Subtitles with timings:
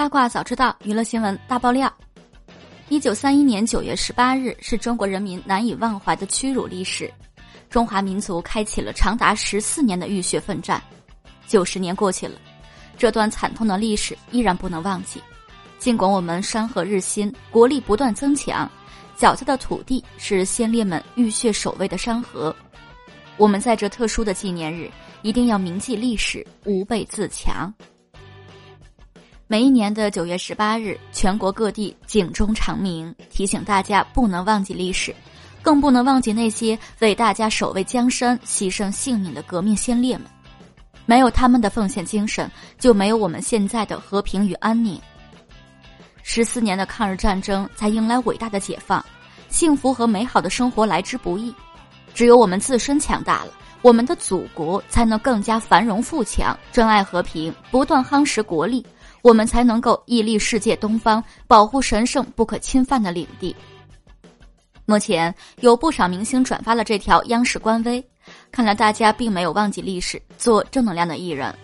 [0.00, 1.92] 八卦早知道，娱乐新闻大爆料。
[2.88, 7.12] 一九三一年九月十八日是中国人民难以忘怀的屈辱历史，
[7.68, 10.82] 中华民族开启了长达十四年的浴血奋战。
[11.46, 12.40] 九十年过去了，
[12.96, 15.20] 这段惨痛的历史依然不能忘记。
[15.78, 18.66] 尽管我们山河日新，国力不断增强，
[19.18, 22.56] 脚下的土地是先烈们浴血守卫的山河。
[23.36, 24.90] 我们在这特殊的纪念日，
[25.20, 27.70] 一定要铭记历史，吾辈自强。
[29.50, 35.12] 每一年的九月十八日，全国各地警钟长鸣，提醒大家不能忘记历史，
[35.60, 40.28] 更不能忘记那些为大家守卫江山、牺牲性命的革命先烈们。
[41.04, 45.00] 没有他们的奉献精神，就没有我们现在的和平与安宁。
[46.22, 49.04] 十四年的抗日战争才迎来伟大的解放，
[49.48, 51.52] 幸福和美好的生活来之不易。
[52.14, 58.86] 只有我们自身强大了，我们的祖国才能更加繁荣富强，珍爱和平，不断夯实国力。
[59.22, 63.54] 我们才能够屹立世界东方，保护神圣不可侵犯的领地。
[64.86, 68.04] 目前有不少明星转发了这条央视官微，
[68.50, 71.54] 看来大家并没有忘记历史，做正能量的艺人，